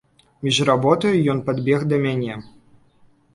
[0.45, 2.39] Між работаю ён падбег да мяне.